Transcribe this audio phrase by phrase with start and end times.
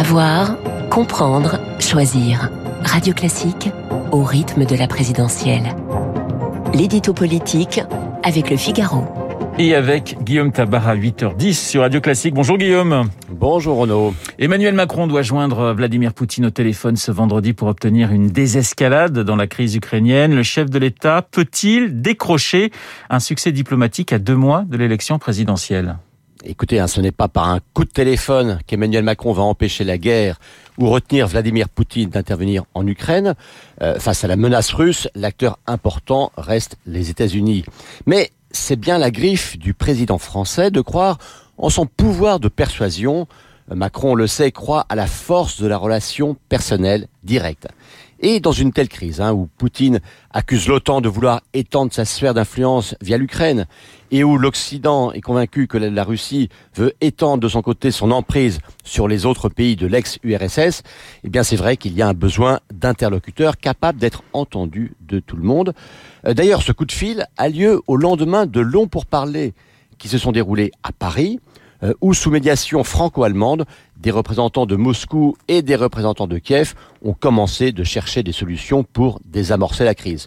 [0.00, 0.56] Savoir,
[0.88, 2.48] comprendre, choisir.
[2.82, 3.68] Radio Classique
[4.12, 5.76] au rythme de la présidentielle.
[6.72, 7.82] L'édito politique
[8.22, 9.04] avec le Figaro.
[9.58, 12.32] Et avec Guillaume Tabar à 8h10 sur Radio Classique.
[12.32, 13.10] Bonjour Guillaume.
[13.28, 14.14] Bonjour Renaud.
[14.38, 19.36] Emmanuel Macron doit joindre Vladimir Poutine au téléphone ce vendredi pour obtenir une désescalade dans
[19.36, 20.34] la crise ukrainienne.
[20.34, 22.70] Le chef de l'État peut-il décrocher
[23.10, 25.98] un succès diplomatique à deux mois de l'élection présidentielle?
[26.42, 29.98] Écoutez, hein, ce n'est pas par un coup de téléphone qu'Emmanuel Macron va empêcher la
[29.98, 30.40] guerre
[30.78, 33.34] ou retenir Vladimir Poutine d'intervenir en Ukraine.
[33.82, 37.66] Euh, face à la menace russe, l'acteur important reste les États-Unis.
[38.06, 41.18] Mais c'est bien la griffe du président français de croire
[41.58, 43.26] en son pouvoir de persuasion.
[43.74, 47.68] Macron, le sait, croit à la force de la relation personnelle directe.
[48.22, 52.34] Et dans une telle crise, hein, où Poutine accuse l'OTAN de vouloir étendre sa sphère
[52.34, 53.66] d'influence via l'Ukraine,
[54.10, 58.58] et où l'Occident est convaincu que la Russie veut étendre de son côté son emprise
[58.84, 60.82] sur les autres pays de l'ex-URSS,
[61.24, 65.36] eh bien c'est vrai qu'il y a un besoin d'interlocuteurs capables d'être entendus de tout
[65.36, 65.72] le monde.
[66.26, 69.54] Euh, d'ailleurs, ce coup de fil a lieu au lendemain de longs pourparlers
[69.96, 71.40] qui se sont déroulés à Paris,
[71.82, 73.64] euh, où sous médiation franco-allemande,
[73.96, 78.82] des représentants de Moscou et des représentants de Kiev ont commencé de chercher des solutions
[78.82, 80.26] pour désamorcer la crise.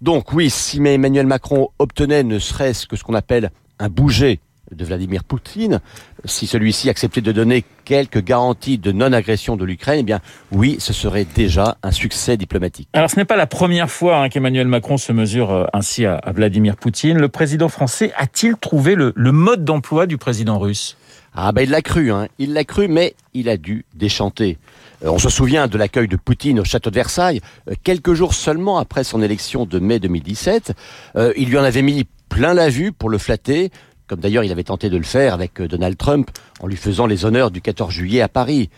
[0.00, 4.40] Donc oui, si Emmanuel Macron obtenait ne serait-ce que ce qu'on appelle un bouger
[4.74, 5.80] de Vladimir Poutine,
[6.24, 10.20] si celui-ci acceptait de donner quelques garanties de non-agression de l'Ukraine, eh bien
[10.50, 12.88] oui, ce serait déjà un succès diplomatique.
[12.92, 16.20] Alors ce n'est pas la première fois hein, qu'Emmanuel Macron se mesure euh, ainsi à,
[16.34, 17.18] Vladimir Poutine.
[17.18, 20.96] Le président français a-t-il trouvé le, le mode d'emploi du président russe?
[21.34, 22.28] Ah ben il l'a cru, hein.
[22.38, 24.58] il l'a cru, mais il a dû déchanter.
[25.02, 28.34] Euh, on se souvient de l'accueil de Poutine au château de Versailles, euh, quelques jours
[28.34, 30.74] seulement après son élection de mai 2017.
[31.16, 33.70] Euh, il lui en avait mis plein la vue pour le flatter,
[34.12, 37.24] comme d'ailleurs il avait tenté de le faire avec Donald Trump en lui faisant les
[37.24, 38.68] honneurs du 14 juillet à Paris.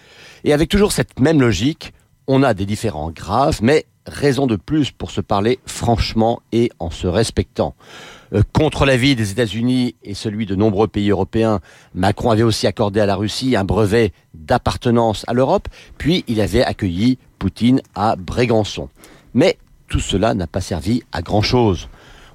[0.44, 1.92] Et avec toujours cette même logique,
[2.28, 6.90] on a des différends graves, mais raison de plus pour se parler franchement et en
[6.90, 7.74] se respectant.
[8.32, 11.58] Euh, contre l'avis des États-Unis et celui de nombreux pays européens,
[11.96, 15.66] Macron avait aussi accordé à la Russie un brevet d'appartenance à l'Europe,
[15.98, 18.88] puis il avait accueilli Poutine à Brégançon.
[19.34, 19.58] Mais
[19.88, 21.88] tout cela n'a pas servi à grand-chose.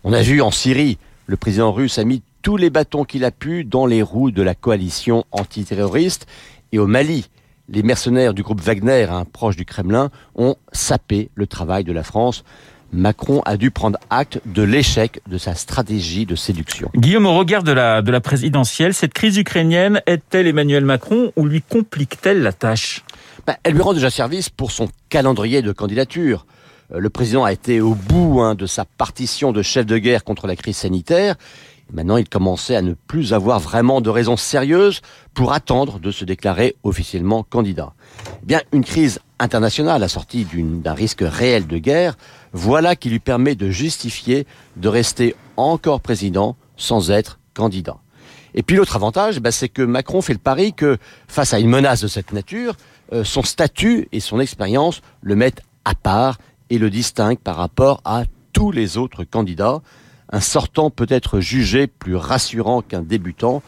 [0.03, 0.97] On a vu en Syrie,
[1.28, 4.41] le président russe a mis tous les bâtons qu'il a pu dans les roues de
[4.41, 6.25] la coalition antiterroriste
[6.72, 7.29] et au Mali,
[7.67, 12.03] les mercenaires du groupe Wagner, un proche du Kremlin, ont sapé le travail de la
[12.03, 12.44] France.
[12.91, 16.89] Macron a dû prendre acte de l'échec de sa stratégie de séduction.
[16.95, 21.45] Guillaume, au regard de la, de la présidentielle, cette crise ukrainienne aide-t-elle Emmanuel Macron ou
[21.45, 23.03] lui complique-t-elle la tâche?
[23.45, 26.47] Ben, Elle lui rend déjà service pour son calendrier de candidature.
[26.91, 30.23] Euh, le président a été au bout hein, de sa partition de chef de guerre
[30.23, 31.35] contre la crise sanitaire.
[31.91, 35.01] Maintenant, il commençait à ne plus avoir vraiment de raisons sérieuses
[35.33, 37.94] pour attendre de se déclarer officiellement candidat.
[38.44, 42.16] Eh bien, une crise internationale assortie d'un risque réel de guerre,
[42.53, 44.45] voilà qui lui permet de justifier
[44.75, 47.97] de rester encore président sans être candidat.
[48.53, 50.97] Et puis l'autre avantage, bah, c'est que Macron fait le pari que
[51.28, 52.75] face à une menace de cette nature,
[53.13, 56.38] euh, son statut et son expérience le mettent à part
[56.69, 58.23] et le distinguent par rapport à
[58.53, 59.81] tous les autres candidats
[60.31, 63.62] un sortant peut être jugé plus rassurant qu'un débutant.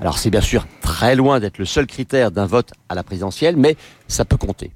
[0.00, 3.56] Alors c'est bien sûr très loin d'être le seul critère d'un vote à la présidentielle,
[3.56, 4.70] mais ça peut compter.